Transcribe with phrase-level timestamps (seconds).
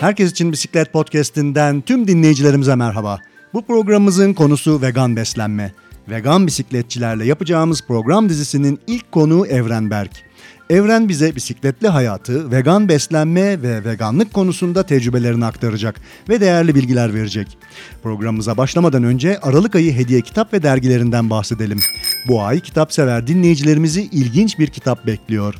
[0.00, 3.20] Herkes için Bisiklet Podcast'inden tüm dinleyicilerimize merhaba.
[3.54, 5.72] Bu programımızın konusu vegan beslenme.
[6.08, 10.10] Vegan bisikletçilerle yapacağımız program dizisinin ilk konuğu Evren Berk.
[10.70, 17.58] Evren bize bisikletli hayatı, vegan beslenme ve veganlık konusunda tecrübelerini aktaracak ve değerli bilgiler verecek.
[18.02, 21.78] Programımıza başlamadan önce Aralık ayı hediye kitap ve dergilerinden bahsedelim.
[22.28, 25.54] Bu ay kitap sever dinleyicilerimizi ilginç bir kitap bekliyor.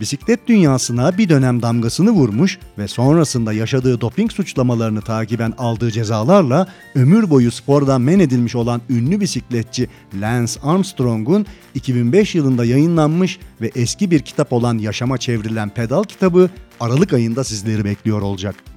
[0.00, 7.30] Bisiklet dünyasına bir dönem damgasını vurmuş ve sonrasında yaşadığı doping suçlamalarını takiben aldığı cezalarla ömür
[7.30, 9.88] boyu spordan men edilmiş olan ünlü bisikletçi
[10.20, 16.50] Lance Armstrong'un 2005 yılında yayınlanmış ve eski bir kitap olan Yaşama Çevrilen Pedal kitabı
[16.80, 18.75] Aralık ayında sizleri bekliyor olacak.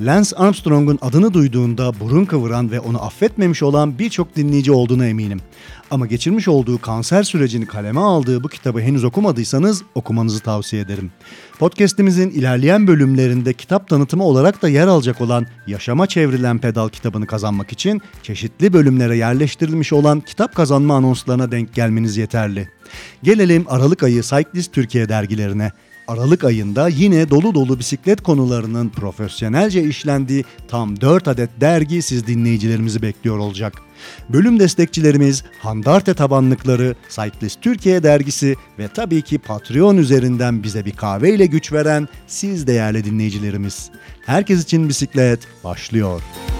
[0.00, 5.40] Lance Armstrong'un adını duyduğunda burun kıvıran ve onu affetmemiş olan birçok dinleyici olduğuna eminim.
[5.90, 11.10] Ama geçirmiş olduğu kanser sürecini kaleme aldığı bu kitabı henüz okumadıysanız okumanızı tavsiye ederim.
[11.58, 17.72] Podcast'imizin ilerleyen bölümlerinde kitap tanıtımı olarak da yer alacak olan Yaşama Çevrilen Pedal kitabını kazanmak
[17.72, 22.68] için çeşitli bölümlere yerleştirilmiş olan kitap kazanma anonslarına denk gelmeniz yeterli.
[23.22, 25.72] Gelelim Aralık ayı Cyclist Türkiye dergilerine.
[26.08, 33.02] Aralık ayında yine dolu dolu bisiklet konularının profesyonelce işlendiği tam 4 adet dergi siz dinleyicilerimizi
[33.02, 33.82] bekliyor olacak.
[34.28, 41.34] Bölüm destekçilerimiz Handarte tabanlıkları, Cyclist Türkiye dergisi ve tabii ki Patreon üzerinden bize bir kahve
[41.34, 43.90] ile güç veren siz değerli dinleyicilerimiz.
[44.26, 46.22] Herkes için bisiklet başlıyor.
[46.22, 46.57] Sevgili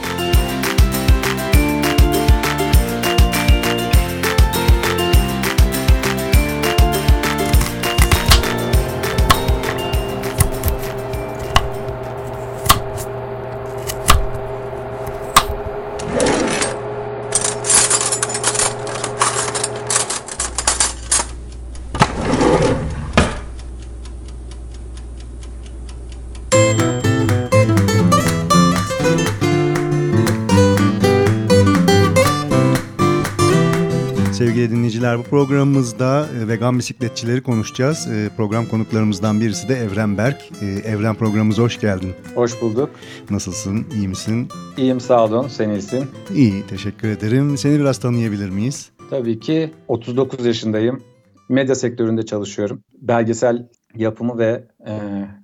[34.98, 38.06] dinleyiciler bu programımızda e, vegan bisikletçileri konuşacağız.
[38.06, 40.50] E, program konuklarımızdan birisi de Evren Berk.
[40.62, 42.12] E, Evren programımıza hoş geldin.
[42.34, 42.90] Hoş bulduk.
[43.30, 43.86] Nasılsın?
[43.94, 44.48] İyi misin?
[44.76, 45.48] İyiyim sağ olun.
[45.48, 46.04] Sen iyisin.
[46.34, 47.56] İyi teşekkür ederim.
[47.58, 48.90] Seni biraz tanıyabilir miyiz?
[49.10, 51.02] Tabii ki 39 yaşındayım.
[51.48, 52.82] Medya sektöründe çalışıyorum.
[53.00, 54.92] Belgesel yapımı ve e,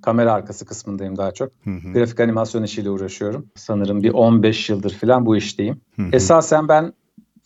[0.01, 1.49] kamera arkası kısmındayım daha çok.
[1.63, 1.93] Hı hı.
[1.93, 3.45] Grafik animasyon işiyle uğraşıyorum.
[3.55, 5.81] Sanırım bir 15 yıldır falan bu işteyim.
[5.95, 6.09] Hı hı.
[6.13, 6.93] Esasen ben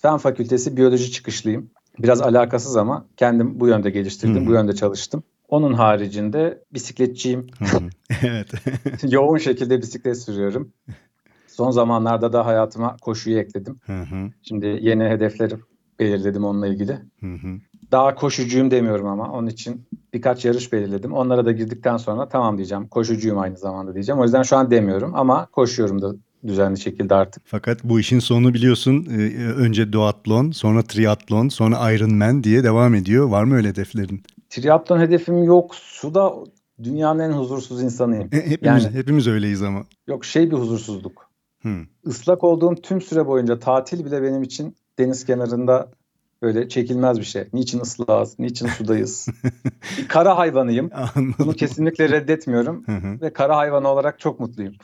[0.01, 1.69] Fen Fakültesi biyoloji çıkışlıyım.
[1.99, 4.47] Biraz alakasız ama kendim bu yönde geliştirdim, Hı.
[4.47, 5.23] bu yönde çalıştım.
[5.49, 7.47] Onun haricinde bisikletçiyim.
[8.23, 8.47] Evet.
[9.13, 10.71] Yoğun şekilde bisiklet sürüyorum.
[11.47, 13.79] Son zamanlarda da hayatıma koşuyu ekledim.
[14.41, 15.55] Şimdi yeni hedefleri
[15.99, 16.99] belirledim onunla ilgili.
[17.91, 21.13] Daha koşucuyum demiyorum ama onun için birkaç yarış belirledim.
[21.13, 22.87] Onlara da girdikten sonra tamam diyeceğim.
[22.87, 24.19] Koşucuyum aynı zamanda diyeceğim.
[24.19, 26.15] O yüzden şu an demiyorum ama koşuyorum da
[26.47, 27.43] düzenli şekilde artık.
[27.45, 33.29] Fakat bu işin sonu biliyorsun e, önce duatlon, sonra triatlon, sonra Ironman diye devam ediyor.
[33.29, 34.23] Var mı öyle hedeflerin?
[34.49, 35.75] Triatlon hedefim yok.
[35.75, 36.33] Suda
[36.83, 38.29] dünyanın en huzursuz insanıyım.
[38.31, 39.83] E, Hepimiz, Yani- hepimiz öyleyiz ama.
[40.07, 41.29] Yok şey bir huzursuzluk.
[41.61, 41.75] Hı.
[42.05, 45.91] Islak olduğum tüm süre boyunca tatil bile benim için deniz kenarında
[46.41, 47.47] böyle çekilmez bir şey.
[47.53, 48.39] Niçin ıslahız?
[48.39, 49.27] Niçin sudayız?
[49.97, 50.89] bir kara hayvanıyım.
[51.15, 51.35] Anladım.
[51.39, 52.83] Bunu kesinlikle reddetmiyorum.
[52.85, 53.21] Hı hı.
[53.21, 54.73] Ve kara hayvanı olarak çok mutluyum.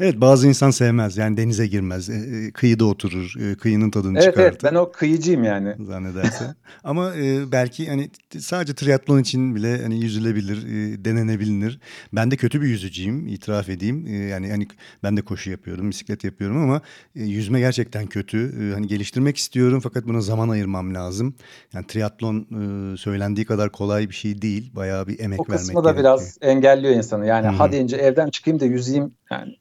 [0.00, 4.24] Evet bazı insan sevmez yani denize girmez e, e, kıyıda oturur e, kıyının tadını Evet
[4.24, 5.86] çıkartır evet ben o kıyıcıyım yani.
[5.86, 6.44] zannederse
[6.84, 11.78] ama e, belki hani sadece triatlon için bile hani yüzülebilir e, denenebilir
[12.12, 14.68] ben de kötü bir yüzücüyüm itiraf edeyim E, yani hani
[15.02, 16.80] ben de koşu yapıyorum bisiklet yapıyorum ama
[17.16, 18.38] e, yüzme gerçekten kötü
[18.70, 21.34] E, hani geliştirmek istiyorum fakat buna zaman ayırmam lazım
[21.74, 25.84] yani triatlon e, söylendiği kadar kolay bir şey değil bayağı bir emek O vermek kısmı
[25.84, 26.16] da gerekiyor.
[26.16, 27.26] biraz engelliyor insanı.
[27.26, 27.56] Yani Hı hı.
[27.56, 29.14] hadi ince evden çıkayım da yüzeyim.
[29.30, 29.56] Yani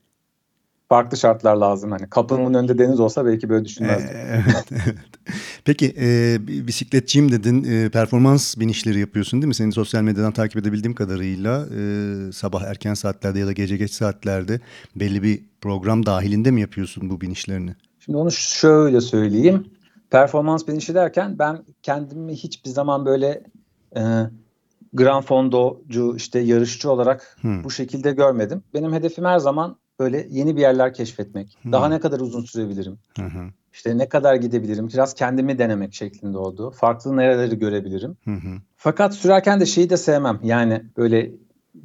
[0.89, 1.91] farklı şartlar lazım.
[1.91, 4.15] Hani kapımın önünde deniz olsa belki böyle düşünmezdim.
[4.15, 4.95] Ee, Evet, evet.
[5.65, 7.63] Peki e, bi- bisikletçiyim dedin.
[7.63, 9.55] E, performans binişleri yapıyorsun değil mi?
[9.55, 14.59] Seni sosyal medyadan takip edebildiğim kadarıyla e, sabah erken saatlerde ya da gece geç saatlerde
[14.95, 17.75] belli bir program dahilinde mi yapıyorsun bu binişlerini?
[17.99, 19.65] Şimdi onu şöyle söyleyeyim.
[20.11, 23.43] Performans binişi derken ben kendimi hiçbir zaman böyle
[23.97, 24.01] e,
[24.93, 27.63] Gran Fondo'cu işte yarışçı olarak Hı.
[27.63, 28.63] bu şekilde görmedim.
[28.73, 31.57] Benim hedefim her zaman böyle yeni bir yerler keşfetmek.
[31.63, 31.71] Hı.
[31.71, 32.97] Daha ne kadar uzun sürebilirim?
[33.19, 33.23] Hı,
[33.73, 34.87] İşte ne kadar gidebilirim?
[34.87, 36.71] Biraz kendimi denemek şeklinde oldu.
[36.71, 38.17] Farklı nereleri görebilirim?
[38.25, 38.37] hı,
[38.75, 40.39] Fakat sürerken de şeyi de sevmem.
[40.43, 41.31] Yani böyle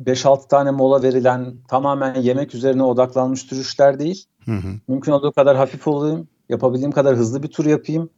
[0.05, 4.25] 5-6 tane mola verilen tamamen yemek üzerine odaklanmış sürüşler değil.
[4.45, 4.69] hı hı.
[4.89, 6.29] Mümkün olduğu kadar hafif olayım.
[6.49, 8.11] Yapabildiğim kadar hızlı bir tur yapayım.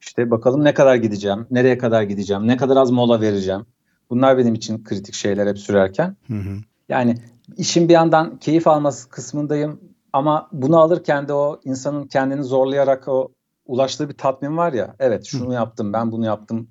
[0.00, 3.66] İşte bakalım ne kadar gideceğim, nereye kadar gideceğim, ne kadar az mola vereceğim.
[4.10, 6.16] Bunlar benim için kritik şeyler hep sürerken.
[6.26, 6.56] Hı hı.
[6.88, 7.14] Yani
[7.56, 9.80] işin bir yandan keyif alması kısmındayım
[10.12, 13.32] ama bunu alırken de o insanın kendini zorlayarak o
[13.66, 14.96] ulaştığı bir tatmin var ya.
[14.98, 16.68] Evet şunu yaptım ben bunu yaptım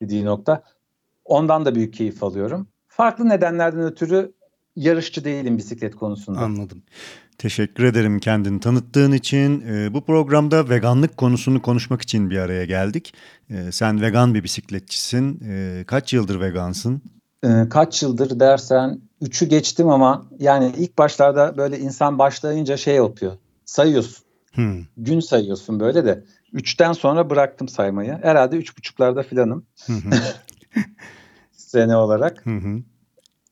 [0.00, 0.62] dediği nokta.
[1.24, 2.68] Ondan da büyük keyif alıyorum.
[2.88, 4.32] Farklı nedenlerden ötürü
[4.76, 6.40] yarışçı değilim bisiklet konusunda.
[6.40, 6.82] Anladım.
[7.38, 9.60] Teşekkür ederim kendini tanıttığın için.
[9.60, 13.14] Ee, bu programda veganlık konusunu konuşmak için bir araya geldik.
[13.50, 15.40] Ee, sen vegan bir bisikletçisin.
[15.48, 17.02] Ee, kaç yıldır vegansın?
[17.70, 23.32] Kaç yıldır dersen 3'ü geçtim ama yani ilk başlarda böyle insan başlayınca şey yapıyor.
[23.64, 24.24] Sayıyorsun.
[24.52, 24.84] Hmm.
[24.96, 26.24] Gün sayıyorsun böyle de.
[26.52, 28.18] Üçten sonra bıraktım saymayı.
[28.22, 29.66] Herhalde üç buçuklarda filanım.
[31.52, 32.44] Sene olarak.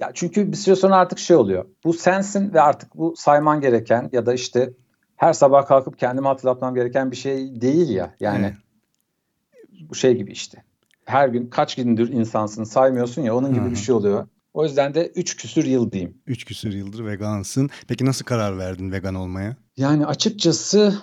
[0.03, 1.65] Ya çünkü bir süre sonra artık şey oluyor.
[1.85, 4.73] Bu sensin ve artık bu sayman gereken ya da işte
[5.17, 8.15] her sabah kalkıp kendime hatırlatmam gereken bir şey değil ya.
[8.21, 9.89] Yani evet.
[9.91, 10.65] bu şey gibi işte.
[11.05, 13.71] Her gün kaç gündür insansın saymıyorsun ya onun gibi Hı-hı.
[13.71, 14.27] bir şey oluyor.
[14.55, 16.15] O yüzden de 3 küsür yıl diyeyim.
[16.27, 17.71] 3 küsür yıldır vegansın.
[17.89, 19.57] Peki nasıl karar verdin vegan olmaya?
[19.77, 20.99] Yani açıkçası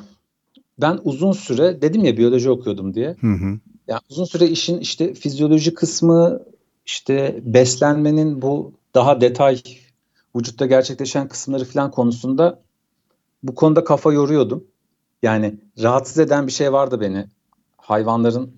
[0.81, 3.15] ben uzun süre dedim ya biyoloji okuyordum diye.
[3.21, 3.59] Hı hı.
[3.87, 6.39] Yani uzun süre işin işte fizyoloji kısmı,
[6.85, 9.61] işte beslenmenin bu daha detay
[10.35, 12.59] vücutta gerçekleşen kısımları falan konusunda
[13.43, 14.63] bu konuda kafa yoruyordum.
[15.23, 17.25] Yani rahatsız eden bir şey vardı beni.
[17.77, 18.53] Hayvanların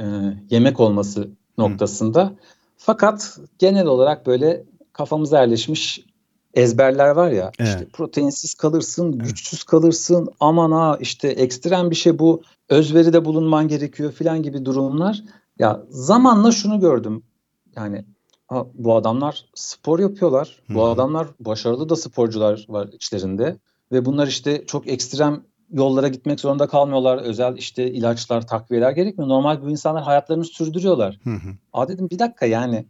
[0.00, 0.04] e,
[0.50, 2.24] yemek olması noktasında.
[2.24, 2.32] Hı.
[2.76, 6.04] Fakat genel olarak böyle kafamıza yerleşmiş
[6.54, 7.68] ezberler var ya evet.
[7.68, 9.26] işte proteinsiz kalırsın, evet.
[9.26, 15.22] güçsüz kalırsın, aman ha işte ekstrem bir şey bu, özveride bulunman gerekiyor filan gibi durumlar.
[15.58, 17.22] Ya zamanla şunu gördüm.
[17.76, 18.04] Yani
[18.54, 20.62] ha, bu adamlar spor yapıyorlar.
[20.66, 20.76] Hı-hı.
[20.76, 23.56] Bu adamlar başarılı da sporcular var içlerinde
[23.92, 25.42] ve bunlar işte çok ekstrem
[25.72, 27.18] yollara gitmek zorunda kalmıyorlar.
[27.18, 29.28] Özel işte ilaçlar, takviyeler gerekmiyor.
[29.28, 31.18] Normal bu insanlar hayatlarını sürdürüyorlar.
[31.24, 31.48] Hı hı.
[31.72, 32.86] Aa dedim bir dakika yani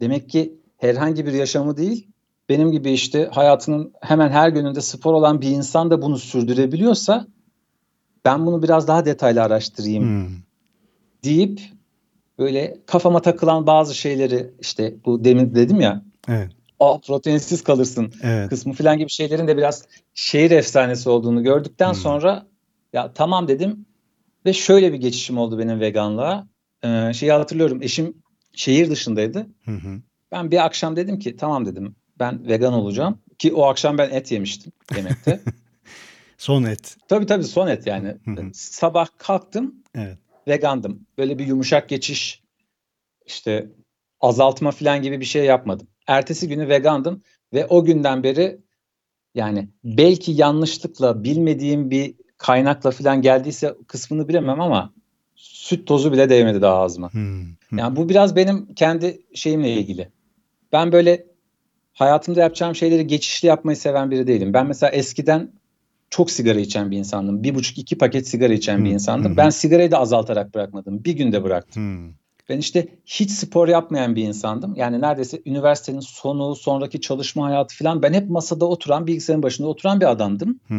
[0.00, 2.08] demek ki herhangi bir yaşamı değil
[2.48, 7.26] benim gibi işte hayatının hemen her gününde spor olan bir insan da bunu sürdürebiliyorsa
[8.24, 10.36] ben bunu biraz daha detaylı araştırayım hmm.
[11.24, 11.60] deyip
[12.38, 16.50] böyle kafama takılan bazı şeyleri işte bu demin dedim ya evet.
[16.80, 18.48] Aa, proteinsiz kalırsın evet.
[18.48, 19.84] kısmı falan gibi şeylerin de biraz
[20.14, 21.94] şehir efsanesi olduğunu gördükten hmm.
[21.94, 22.46] sonra
[22.92, 23.86] ya tamam dedim
[24.46, 26.48] ve şöyle bir geçişim oldu benim veganlığa.
[26.84, 28.14] Ee, şeyi hatırlıyorum eşim
[28.52, 29.46] şehir dışındaydı.
[29.64, 30.00] Hı hı.
[30.32, 33.18] Ben bir akşam dedim ki tamam dedim ben vegan olacağım.
[33.38, 35.40] Ki o akşam ben et yemiştim yemekte.
[36.38, 36.96] son et.
[37.08, 38.16] Tabii tabii son et yani.
[38.52, 40.18] Sabah kalktım evet.
[40.48, 41.06] Vegandım.
[41.18, 42.42] Böyle bir yumuşak geçiş
[43.26, 43.70] işte
[44.20, 45.88] azaltma falan gibi bir şey yapmadım.
[46.06, 48.60] Ertesi günü vegandım ve o günden beri
[49.34, 54.92] yani belki yanlışlıkla bilmediğim bir kaynakla falan geldiyse kısmını bilemem ama
[55.34, 57.12] süt tozu bile değmedi daha ağzıma.
[57.12, 57.44] Hmm.
[57.76, 60.08] Yani bu biraz benim kendi şeyimle ilgili.
[60.72, 61.26] Ben böyle
[61.92, 64.54] hayatımda yapacağım şeyleri geçişli yapmayı seven biri değilim.
[64.54, 65.52] Ben mesela eskiden
[66.16, 67.42] çok sigara içen bir insandım.
[67.42, 68.84] Bir buçuk iki paket sigara içen hmm.
[68.84, 69.30] bir insandım.
[69.30, 69.36] Hmm.
[69.36, 71.04] Ben sigarayı da azaltarak bırakmadım.
[71.04, 71.82] Bir günde bıraktım.
[71.82, 72.12] Hmm.
[72.48, 74.74] Ben işte hiç spor yapmayan bir insandım.
[74.76, 80.00] Yani neredeyse üniversitenin sonu, sonraki çalışma hayatı falan ben hep masada oturan, bilgisayarın başında oturan
[80.00, 80.60] bir adamdım.
[80.68, 80.74] Hı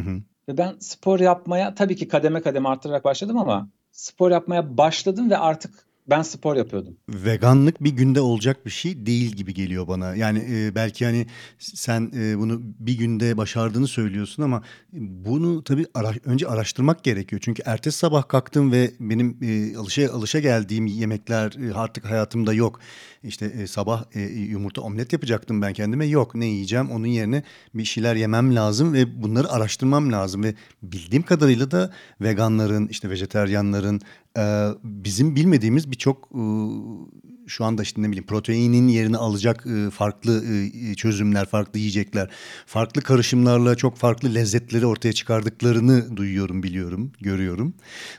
[0.49, 5.37] Ve ben spor yapmaya tabii ki kademe kademe arttırarak başladım ama spor yapmaya başladım ve
[5.37, 6.97] artık ben spor yapıyordum.
[7.09, 10.15] Veganlık bir günde olacak bir şey değil gibi geliyor bana.
[10.15, 11.27] Yani e, belki hani
[11.59, 17.41] sen e, bunu bir günde başardığını söylüyorsun ama bunu tabii ara, önce araştırmak gerekiyor.
[17.45, 22.79] Çünkü ertesi sabah kalktım ve benim e, alışa alışa geldiğim yemekler e, artık hayatımda yok.
[23.23, 26.05] İşte e, sabah e, yumurta omlet yapacaktım ben kendime.
[26.05, 26.91] Yok ne yiyeceğim?
[26.91, 27.43] Onun yerine
[27.73, 34.01] bir şeyler yemem lazım ve bunları araştırmam lazım ve bildiğim kadarıyla da veganların, işte vejeteryanların
[34.37, 36.43] e, bizim bilmediğimiz birçok e,
[37.47, 40.43] şu anda işte ne bileyim proteinin yerini alacak e, farklı
[40.91, 42.29] e, çözümler, farklı yiyecekler,
[42.65, 47.73] farklı karışımlarla çok farklı lezzetleri ortaya çıkardıklarını duyuyorum, biliyorum, görüyorum.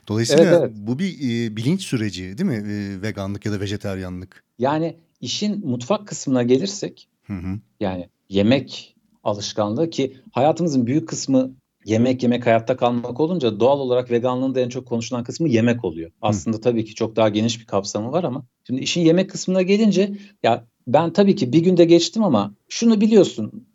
[0.09, 0.73] Dolayısıyla evet, evet.
[0.77, 2.73] bu bir e, bilinç süreci değil mi?
[2.73, 4.45] E, veganlık ya da vejeteryanlık.
[4.59, 7.59] Yani işin mutfak kısmına gelirsek hı hı.
[7.81, 11.51] yani yemek alışkanlığı ki hayatımızın büyük kısmı
[11.87, 16.11] yemek yemek hayatta kalmak olunca doğal olarak veganlığın da en çok konuşulan kısmı yemek oluyor.
[16.23, 16.61] Aslında hı.
[16.61, 20.13] tabii ki çok daha geniş bir kapsamı var ama şimdi işin yemek kısmına gelince
[20.43, 23.67] ya ben tabii ki bir günde geçtim ama şunu biliyorsun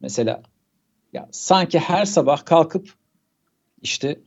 [0.00, 0.42] mesela
[1.12, 2.94] ya sanki her sabah kalkıp
[3.82, 4.20] işte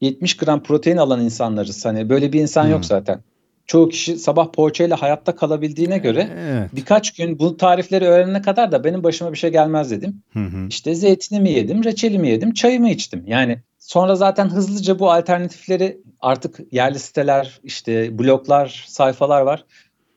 [0.00, 1.84] 70 gram protein alan insanlarız.
[1.84, 2.70] Hani böyle bir insan hmm.
[2.70, 3.22] yok zaten
[3.68, 6.70] çoğu kişi sabah poğaçayla hayatta kalabildiğine göre evet.
[6.74, 10.22] birkaç gün bu tarifleri öğrenene kadar da benim başıma bir şey gelmez dedim.
[10.32, 10.68] Hı hı.
[10.68, 13.24] İşte zeytinimi yedim, reçelimi yedim, çayımı içtim.
[13.26, 19.64] Yani sonra zaten hızlıca bu alternatifleri artık yerli siteler, işte bloglar, sayfalar var.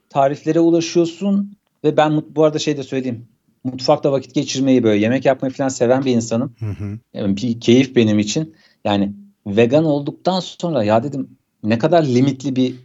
[0.09, 3.27] Tariflere ulaşıyorsun ve ben bu arada şey de söyleyeyim.
[3.63, 6.55] mutfakta vakit geçirmeyi böyle yemek yapmayı falan seven bir insanım.
[6.59, 6.99] Hı hı.
[7.13, 8.55] Yani bir keyif benim için.
[8.85, 9.13] Yani
[9.47, 11.29] vegan olduktan sonra ya dedim
[11.63, 12.75] ne kadar limitli bir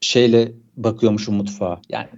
[0.00, 1.80] şeyle bakıyormuşum mutfağa.
[1.88, 2.08] Yani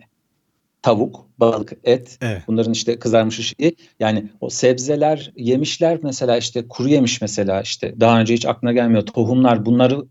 [0.82, 2.42] tavuk, balık, et evet.
[2.46, 8.20] bunların işte kızarmış şeyi yani o sebzeler yemişler mesela işte kuru yemiş mesela işte daha
[8.20, 10.04] önce hiç aklına gelmiyor tohumlar bunları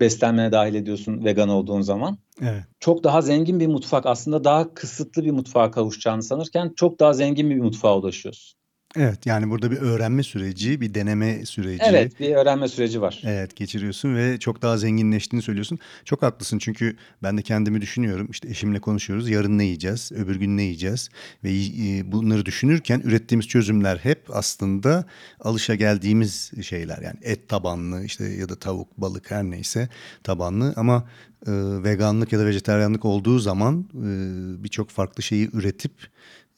[0.00, 2.18] beslenmeye dahil ediyorsun vegan olduğun zaman.
[2.42, 2.64] Evet.
[2.80, 7.50] Çok daha zengin bir mutfak aslında daha kısıtlı bir mutfağa kavuşacağını sanırken çok daha zengin
[7.50, 8.59] bir mutfağa ulaşıyorsun.
[8.96, 11.82] Evet, yani burada bir öğrenme süreci, bir deneme süreci.
[11.84, 13.22] Evet, bir öğrenme süreci var.
[13.24, 15.78] Evet, geçiriyorsun ve çok daha zenginleştiğini söylüyorsun.
[16.04, 18.28] Çok haklısın çünkü ben de kendimi düşünüyorum.
[18.30, 19.30] İşte eşimle konuşuyoruz.
[19.30, 21.08] Yarın ne yiyeceğiz, öbür gün ne yiyeceğiz?
[21.44, 25.04] Ve e, bunları düşünürken ürettiğimiz çözümler hep aslında
[25.40, 27.02] alışa geldiğimiz şeyler.
[27.02, 29.88] Yani et tabanlı işte ya da tavuk, balık her neyse
[30.22, 31.08] tabanlı ama
[31.46, 31.52] e,
[31.84, 35.92] veganlık ya da vejeteryanlık olduğu zaman e, birçok farklı şeyi üretip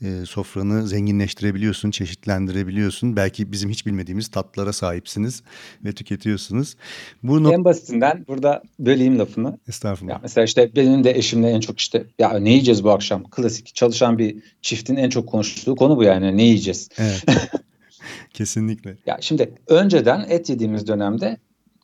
[0.02, 3.16] e, sofranı zenginleştirebiliyorsun, çeşitlendirebiliyorsun.
[3.16, 5.42] Belki bizim hiç bilmediğimiz tatlara sahipsiniz
[5.84, 6.76] ve tüketiyorsunuz.
[7.22, 9.58] Bu en basitinden burada böleyim lafını.
[9.68, 10.12] Estağfurullah.
[10.12, 13.30] Ya mesela işte benim de eşimle en çok işte ya ne yiyeceğiz bu akşam?
[13.30, 16.88] Klasik çalışan bir çiftin en çok konuştuğu konu bu yani ne yiyeceğiz?
[16.98, 17.24] Evet.
[18.34, 18.96] Kesinlikle.
[19.06, 21.36] Ya şimdi önceden et yediğimiz dönemde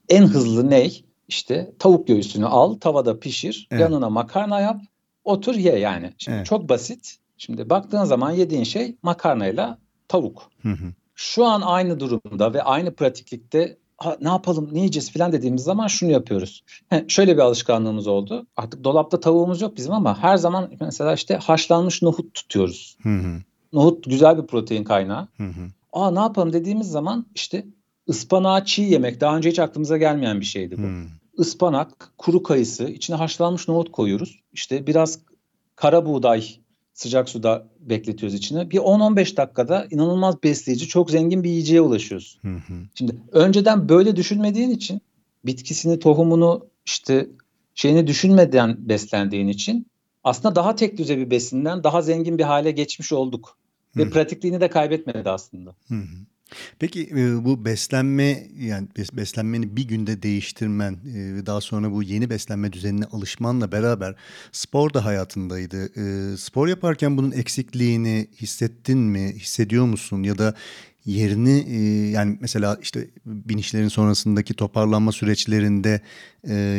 [0.09, 1.05] en hızlı ney?
[1.29, 3.81] İşte tavuk göğsünü al, tavada pişir, evet.
[3.81, 4.81] yanına makarna yap,
[5.25, 6.13] otur ye yani.
[6.19, 6.47] Şimdi evet.
[6.47, 9.79] çok basit Şimdi baktığın zaman yediğin şey makarnayla
[10.09, 10.51] tavuk.
[10.63, 10.93] Hı hı.
[11.15, 13.79] Şu an aynı durumda ve aynı pratiklikte
[14.21, 16.63] ne yapalım ne yiyeceğiz falan dediğimiz zaman şunu yapıyoruz.
[16.89, 18.47] He, şöyle bir alışkanlığımız oldu.
[18.57, 22.97] Artık dolapta tavuğumuz yok bizim ama her zaman mesela işte haşlanmış nohut tutuyoruz.
[23.03, 23.43] Hı hı.
[23.73, 25.29] Nohut güzel bir protein kaynağı.
[25.37, 25.71] Hı hı.
[25.93, 27.67] Aa ne yapalım dediğimiz zaman işte
[28.09, 30.83] ıspanağı çiğ yemek daha önce hiç aklımıza gelmeyen bir şeydi bu.
[30.83, 31.05] Hmm.
[31.39, 34.41] Ispanak, kuru kayısı, içine haşlanmış nohut koyuyoruz.
[34.53, 35.19] İşte biraz
[35.77, 36.45] kara buğday
[36.99, 38.71] sıcak suda bekletiyoruz içine.
[38.71, 42.39] Bir 10-15 dakikada inanılmaz besleyici, çok zengin bir yiyeceğe ulaşıyoruz.
[42.43, 42.75] Hı hı.
[42.95, 45.01] Şimdi önceden böyle düşünmediğin için
[45.47, 47.29] bitkisini, tohumunu işte
[47.75, 49.87] şeyini düşünmeden beslendiğin için
[50.25, 53.59] aslında daha tek düze bir besinden daha zengin bir hale geçmiş olduk.
[53.95, 54.01] Hı.
[54.01, 55.75] Ve pratikliğini de kaybetmedi aslında.
[55.89, 56.19] Hı hı.
[56.79, 62.31] Peki e, bu beslenme yani beslenmeni bir günde değiştirmen e, ve daha sonra bu yeni
[62.31, 64.15] beslenme düzenine alışmanla beraber
[64.53, 65.85] spor da hayatındaydı.
[65.85, 70.55] E, spor yaparken bunun eksikliğini hissettin mi, hissediyor musun ya da
[71.05, 71.73] yerini
[72.11, 76.01] yani mesela işte binişlerin sonrasındaki toparlanma süreçlerinde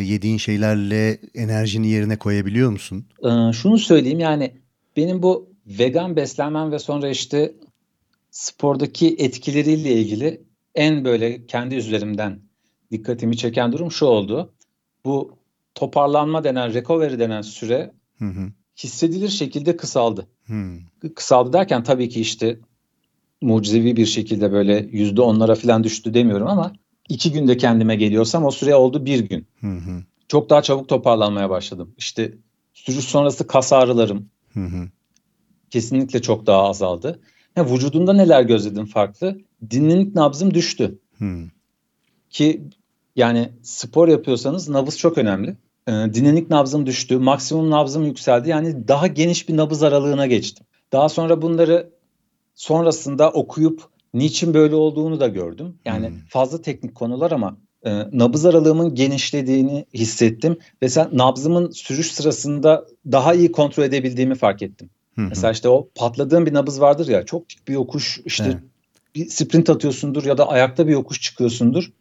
[0.04, 3.06] yediğin şeylerle enerjini yerine koyabiliyor musun?
[3.54, 4.54] Şunu söyleyeyim yani
[4.98, 7.54] benim bu vegan beslenmem ve sonra işte
[8.32, 10.42] spordaki etkileriyle ilgili
[10.76, 12.40] en böyle kendi üzerimden
[12.92, 14.54] dikkatimi çeken durum şu oldu.
[15.06, 15.38] Bu
[15.76, 18.52] toparlanma denen, recovery denen süre hı hı.
[18.78, 20.28] hissedilir şekilde kısaldı.
[20.48, 20.78] Hı.
[21.16, 22.60] Kısaldı derken tabii ki işte
[23.42, 26.74] mucizevi bir şekilde böyle yüzde onlara falan düştü demiyorum ama
[27.10, 29.48] iki günde kendime geliyorsam o süre oldu bir gün.
[29.62, 30.04] Hı hı.
[30.28, 31.94] Çok daha çabuk toparlanmaya başladım.
[31.98, 32.34] İşte
[32.74, 34.90] sürüş sonrası kas ağrılarım hı hı.
[35.70, 37.20] kesinlikle çok daha azaldı.
[37.60, 39.38] Ha, vücudunda neler gözledin farklı?
[39.70, 41.00] Dinamik nabzım düştü.
[41.18, 41.48] Hmm.
[42.30, 42.64] Ki
[43.16, 45.58] yani spor yapıyorsanız nabız çok önemli.
[45.88, 48.50] Ee, dinamik nabzım düştü, maksimum nabzım yükseldi.
[48.50, 50.66] Yani daha geniş bir nabız aralığına geçtim.
[50.92, 51.90] Daha sonra bunları
[52.56, 55.76] sonrasında okuyup niçin böyle olduğunu da gördüm.
[55.86, 56.16] Yani hmm.
[56.30, 63.34] fazla teknik konular ama e, nabız aralığımın genişlediğini hissettim ve sen nabzımın sürüş sırasında daha
[63.34, 64.90] iyi kontrol edebildiğimi fark ettim.
[65.20, 65.30] Hı hı.
[65.30, 68.58] Mesela işte o patladığın bir nabız vardır ya çok dik bir yokuş işte evet.
[69.16, 71.92] bir sprint atıyorsundur ya da ayakta bir yokuş çıkıyorsundur.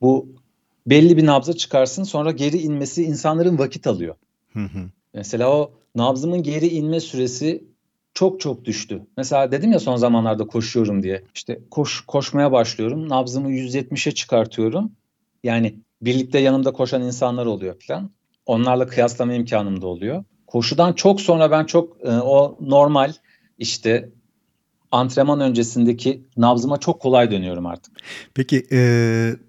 [0.00, 0.28] Bu
[0.86, 4.14] belli bir nabza çıkarsın sonra geri inmesi insanların vakit alıyor.
[4.52, 4.90] Hı hı.
[5.14, 7.64] Mesela o nabzımın geri inme süresi
[8.14, 9.02] çok çok düştü.
[9.16, 11.24] Mesela dedim ya son zamanlarda koşuyorum diye.
[11.34, 13.08] İşte koş koşmaya başlıyorum.
[13.08, 14.92] Nabzımı 170'e çıkartıyorum.
[15.44, 18.10] Yani birlikte yanımda koşan insanlar oluyor falan.
[18.46, 20.24] Onlarla kıyaslama imkanım da oluyor.
[20.52, 23.12] Koşudan çok sonra ben çok e, o normal
[23.58, 24.08] işte
[24.90, 27.96] antrenman öncesindeki nabzıma çok kolay dönüyorum artık.
[28.34, 28.80] Peki e,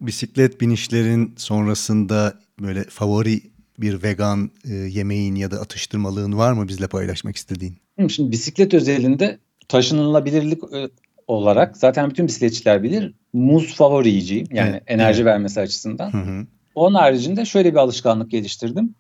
[0.01, 3.41] bisiklet binişlerin sonrasında böyle favori
[3.79, 7.77] bir vegan e, yemeğin ya da atıştırmalığın var mı bizle paylaşmak istediğin?
[8.07, 10.89] Şimdi bisiklet özelinde taşınılabilirlik e,
[11.27, 15.25] olarak zaten bütün bisikletçiler bilir muz favori yiyeceğim yani evet, enerji evet.
[15.25, 16.13] vermesi açısından.
[16.13, 16.47] Hı hı.
[16.75, 18.95] Onun haricinde şöyle bir alışkanlık geliştirdim.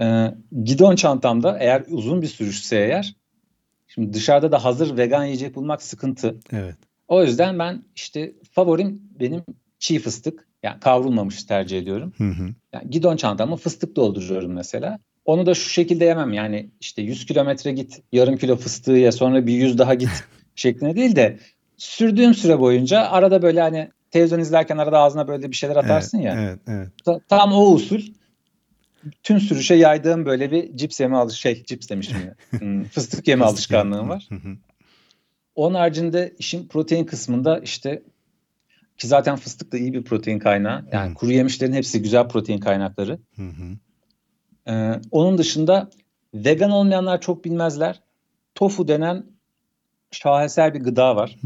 [0.00, 0.34] Ee,
[0.64, 3.14] gidon çantamda eğer uzun bir sürüşse eğer
[3.86, 6.36] şimdi dışarıda da hazır vegan yiyecek bulmak sıkıntı.
[6.52, 6.76] Evet.
[7.08, 9.42] O yüzden ben işte favorim benim
[9.78, 10.46] çiğ fıstık.
[10.62, 12.12] Yani kavrulmamış tercih ediyorum.
[12.16, 12.48] Hı hı.
[12.72, 14.98] Yani gidon çantamı fıstık dolduruyorum mesela.
[15.24, 19.46] Onu da şu şekilde yemem yani işte 100 kilometre git yarım kilo fıstığı ye sonra
[19.46, 20.10] bir 100 daha git
[20.54, 21.38] şeklinde değil de
[21.76, 26.26] sürdüğüm süre boyunca arada böyle hani televizyon izlerken arada ağzına böyle bir şeyler atarsın evet,
[26.26, 26.40] ya.
[26.40, 26.88] Evet, evet.
[27.04, 28.00] Ta, tam o usul
[29.22, 32.34] tüm sürüşe yaydığım böyle bir cips yeme alış şey cips demiştim ya.
[32.60, 34.28] Hmm, fıstık yeme alışkanlığım var.
[35.54, 38.02] Onun haricinde işin protein kısmında işte
[38.98, 40.84] ki zaten fıstık da iyi bir protein kaynağı.
[40.92, 43.18] Yani kuru yemişlerin hepsi güzel protein kaynakları.
[44.68, 45.90] Ee, onun dışında
[46.34, 48.02] vegan olmayanlar çok bilmezler.
[48.54, 49.26] Tofu denen
[50.10, 51.36] şaheser bir gıda var.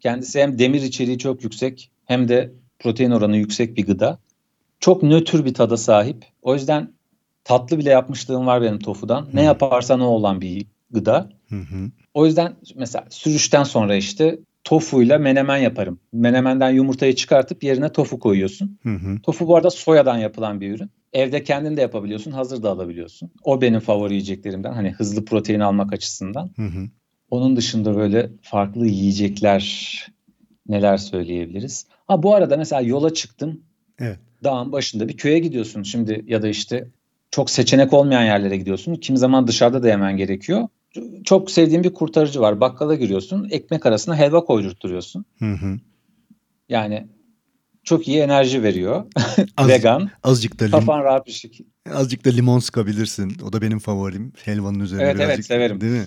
[0.00, 4.18] Kendisi hem demir içeriği çok yüksek hem de protein oranı yüksek bir gıda.
[4.80, 6.24] Çok nötr bir tada sahip.
[6.42, 6.92] O yüzden
[7.44, 9.28] tatlı bile yapmışlığım var benim tofudan.
[9.34, 11.30] Ne yaparsan o olan bir gıda.
[12.14, 16.00] O yüzden mesela sürüşten sonra işte tofuyla menemen yaparım.
[16.12, 18.78] Menemenden yumurtayı çıkartıp yerine tofu koyuyorsun.
[19.22, 20.90] Tofu bu arada soyadan yapılan bir ürün.
[21.12, 23.30] Evde kendin de yapabiliyorsun, hazır da alabiliyorsun.
[23.44, 24.72] O benim favori yiyeceklerimden.
[24.72, 26.50] Hani hızlı protein almak açısından.
[27.30, 29.90] Onun dışında böyle farklı yiyecekler
[30.68, 31.86] neler söyleyebiliriz?
[32.06, 33.60] Ha bu arada mesela yola çıktım.
[33.98, 34.18] Evet.
[34.44, 36.88] Dağın başında bir köye gidiyorsun şimdi ya da işte
[37.30, 38.94] çok seçenek olmayan yerlere gidiyorsun.
[38.94, 40.68] Kimi zaman dışarıda da yemen gerekiyor.
[41.24, 42.60] Çok sevdiğim bir kurtarıcı var.
[42.60, 43.48] Bakkala giriyorsun.
[43.50, 45.24] Ekmek arasına helva koydurtturuyorsun.
[45.38, 45.78] Hı hı.
[46.68, 47.06] Yani
[47.84, 49.04] çok iyi enerji veriyor.
[49.56, 50.10] Az, Vegan.
[50.22, 51.68] Azıcık da lim, Kafan rahat bir şekilde.
[51.94, 53.32] azıcık da limon sıkabilirsin.
[53.48, 54.32] O da benim favorim.
[54.44, 55.44] Helvanın üzerine Evet, evet, birazcık.
[55.46, 55.80] severim.
[55.80, 56.06] Değil mi?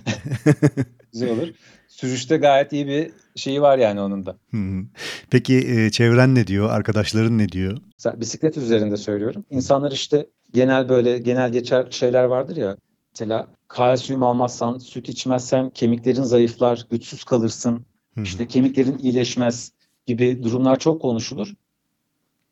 [1.14, 1.48] Güzel olur.
[1.88, 4.38] Sürüşte gayet iyi bir şeyi var yani onun da.
[4.52, 4.84] Hı hı.
[5.30, 6.70] Peki e, çevren ne diyor?
[6.70, 7.78] Arkadaşların ne diyor?
[7.98, 9.46] Mesela bisiklet üzerinde söylüyorum.
[9.50, 12.78] İnsanlar işte genel böyle genel geçer şeyler vardır ya.
[13.14, 17.86] Mesela kalsiyum almazsan, süt içmezsen kemiklerin zayıflar, güçsüz kalırsın.
[18.14, 18.24] Hı hı.
[18.24, 19.72] işte kemiklerin iyileşmez
[20.06, 21.54] gibi durumlar çok konuşulur.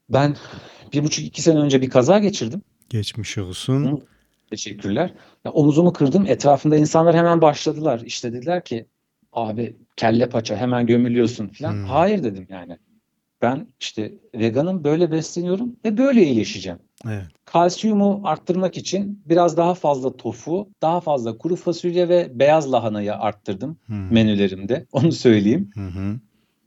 [0.10, 0.36] Ben
[0.93, 2.62] bir buçuk iki sene önce bir kaza geçirdim.
[2.89, 3.86] Geçmiş olsun.
[3.86, 3.98] Hı.
[4.50, 5.13] Teşekkürler.
[5.46, 6.25] Ya, omuzumu kırdım.
[6.27, 8.01] Etrafında insanlar hemen başladılar.
[8.05, 8.86] İşte dediler ki
[9.34, 11.73] abi kelle paça hemen gömülüyorsun falan.
[11.73, 11.84] Hmm.
[11.84, 12.78] Hayır dedim yani.
[13.41, 16.80] Ben işte veganım böyle besleniyorum ve böyle iyileşeceğim.
[17.08, 17.25] Evet.
[17.45, 23.77] Kalsiyumu arttırmak için biraz daha fazla tofu, daha fazla kuru fasulye ve beyaz lahanayı arttırdım
[23.88, 23.93] Hı.
[23.93, 24.86] menülerimde.
[24.91, 25.69] Onu söyleyeyim.
[25.73, 26.19] Hı hı.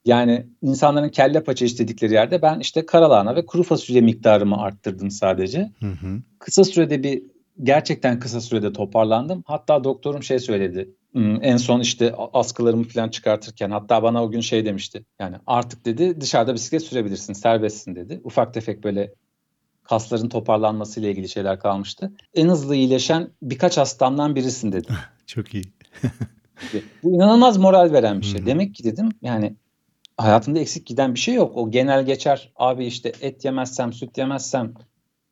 [0.04, 5.70] Yani insanların kelle paça istedikleri yerde ben işte karalahana ve kuru fasulye miktarımı arttırdım sadece.
[5.80, 6.20] Hı hı.
[6.38, 7.22] Kısa sürede bir
[7.62, 9.42] gerçekten kısa sürede toparlandım.
[9.46, 10.90] Hatta doktorum şey söyledi.
[11.14, 15.04] "Hmm, En son işte askılarımı falan çıkartırken hatta bana o gün şey demişti.
[15.20, 18.20] Yani artık dedi dışarıda bisiklet sürebilirsin, serbestsin dedi.
[18.24, 19.14] Ufak tefek böyle
[19.82, 22.12] kasların toparlanması ile ilgili şeyler kalmıştı.
[22.34, 24.88] En hızlı iyileşen birkaç hastamdan birisin dedi.
[25.26, 25.64] Çok iyi.
[27.02, 28.46] Bu inanılmaz moral veren bir şey.
[28.46, 29.56] Demek ki dedim yani
[30.16, 31.56] hayatımda eksik giden bir şey yok.
[31.56, 34.74] O genel geçer abi işte et yemezsem, süt yemezsem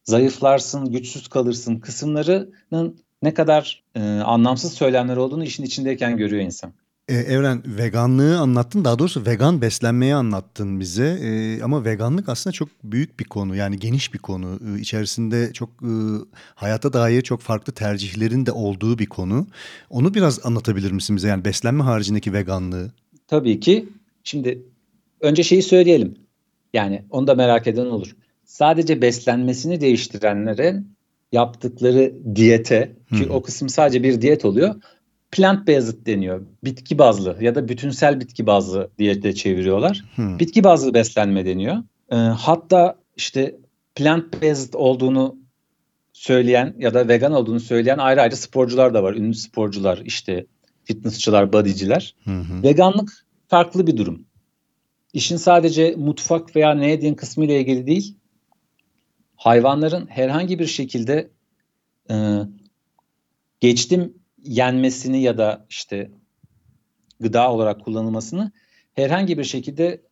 [0.05, 6.73] zayıflarsın, güçsüz kalırsın kısımlarının ne kadar e, anlamsız söylemler olduğunu işin içindeyken görüyor insan.
[7.09, 8.85] E, Evren veganlığı anlattın.
[8.85, 11.19] Daha doğrusu vegan beslenmeyi anlattın bize.
[11.23, 13.57] E, ama veganlık aslında çok büyük bir konu.
[13.57, 14.59] Yani geniş bir konu.
[14.69, 15.93] E, içerisinde çok e,
[16.55, 19.47] hayata dair çok farklı tercihlerin de olduğu bir konu.
[19.91, 21.29] Onu biraz anlatabilir misin bize?
[21.29, 22.93] Yani beslenme haricindeki veganlığı.
[23.27, 23.89] Tabii ki
[24.25, 24.63] şimdi
[25.21, 26.15] önce şeyi söyleyelim.
[26.73, 28.17] Yani onu da merak eden olur.
[28.45, 30.83] Sadece beslenmesini değiştirenlere
[31.33, 33.33] yaptıkları diyete ki Hı.
[33.33, 34.75] o kısım sadece bir diyet oluyor.
[35.31, 36.47] Plant based deniyor.
[36.65, 40.05] Bitki bazlı ya da bütünsel bitki bazlı diye de çeviriyorlar.
[40.17, 40.39] Hı.
[40.39, 41.77] Bitki bazlı beslenme deniyor.
[42.13, 43.57] Ee, hatta işte
[43.95, 45.37] plant based olduğunu
[46.13, 49.15] söyleyen ya da vegan olduğunu söyleyen ayrı ayrı sporcular da var.
[49.15, 50.47] Ünlü sporcular işte
[50.85, 52.15] fitnessçılar, bodyciler.
[52.25, 52.63] Hı hı.
[52.63, 54.25] Veganlık farklı bir durum.
[55.13, 58.17] İşin sadece mutfak veya ne yediğin kısmı ile ilgili değil.
[59.43, 61.31] Hayvanların herhangi bir şekilde
[62.11, 62.39] e,
[63.61, 66.11] geçtim yenmesini ya da işte
[67.21, 68.53] gıda olarak kullanılmasını
[68.95, 70.03] herhangi bir şekilde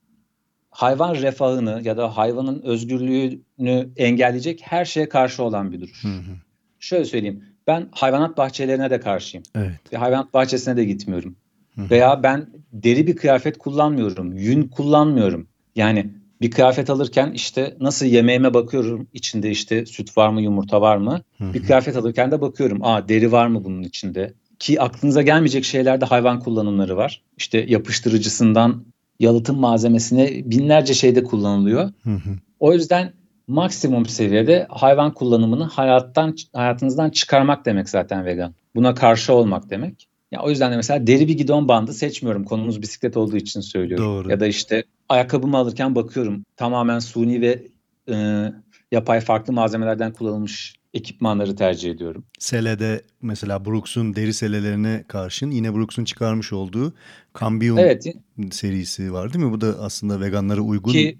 [0.70, 6.04] hayvan refahını ya da hayvanın özgürlüğünü engelleyecek her şeye karşı olan bir duruş.
[6.04, 6.36] Hı hı.
[6.80, 7.44] Şöyle söyleyeyim.
[7.66, 9.44] Ben hayvanat bahçelerine de karşıyım.
[9.54, 9.92] Evet.
[9.92, 11.36] Bir hayvanat bahçesine de gitmiyorum.
[11.74, 11.90] Hı hı.
[11.90, 14.36] Veya ben deri bir kıyafet kullanmıyorum.
[14.36, 15.48] Yün kullanmıyorum.
[15.76, 19.08] Yani bir kıyafet alırken işte nasıl yemeğime bakıyorum.
[19.12, 21.20] İçinde işte süt var mı, yumurta var mı?
[21.38, 21.54] Hı hı.
[21.54, 22.84] Bir kıyafet alırken de bakıyorum.
[22.84, 24.34] Aa deri var mı bunun içinde?
[24.58, 27.22] Ki aklınıza gelmeyecek şeylerde hayvan kullanımları var.
[27.36, 28.84] İşte yapıştırıcısından
[29.20, 31.92] yalıtım malzemesine binlerce şeyde kullanılıyor.
[32.04, 32.30] Hı hı.
[32.60, 33.12] O yüzden
[33.48, 38.54] maksimum seviyede hayvan kullanımını hayattan hayatınızdan çıkarmak demek zaten vegan.
[38.74, 40.09] Buna karşı olmak demek.
[40.30, 42.44] Ya o yüzden de mesela deri bir gidon bandı seçmiyorum.
[42.44, 44.06] Konumuz bisiklet olduğu için söylüyorum.
[44.06, 44.30] Doğru.
[44.30, 46.44] Ya da işte ayakkabımı alırken bakıyorum.
[46.56, 47.66] Tamamen suni ve
[48.10, 48.46] e,
[48.92, 52.24] yapay farklı malzemelerden kullanılmış ekipmanları tercih ediyorum.
[52.38, 56.94] Selede mesela Brooks'un deri selelerine karşın yine Brooks'un çıkarmış olduğu
[57.40, 58.06] Cambium Evet.
[58.50, 59.52] serisi var değil mi?
[59.52, 60.92] Bu da aslında veganlara uygun.
[60.92, 61.18] Ki,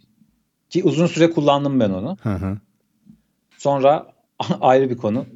[0.70, 2.16] ki uzun süre kullandım ben onu.
[2.22, 2.58] Hı hı.
[3.58, 4.12] Sonra
[4.60, 5.26] ayrı bir konu.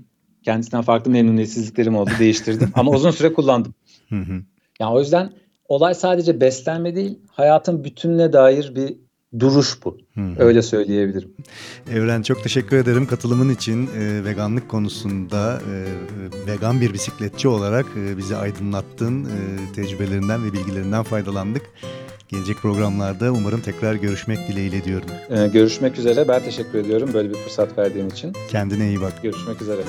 [0.44, 2.10] Kendisinden farklı memnuniyetsizliklerim oldu.
[2.18, 2.70] Değiştirdim.
[2.74, 3.74] Ama uzun süre kullandım.
[4.80, 5.32] Yani o yüzden
[5.68, 8.94] olay sadece beslenme değil, hayatın bütününe dair bir
[9.40, 9.98] duruş bu.
[10.38, 11.34] Öyle söyleyebilirim.
[11.92, 15.84] Evren çok teşekkür ederim katılımın için e, veganlık konusunda e,
[16.46, 19.24] vegan bir bisikletçi olarak e, bizi aydınlattın.
[19.24, 21.62] E, tecrübelerinden ve bilgilerinden faydalandık.
[22.28, 25.08] Gelecek programlarda umarım tekrar görüşmek dileğiyle diyorum.
[25.30, 26.28] Ee, görüşmek üzere.
[26.28, 28.32] Ben teşekkür ediyorum böyle bir fırsat verdiğin için.
[28.50, 29.22] Kendine iyi bak.
[29.22, 29.80] Görüşmek üzere.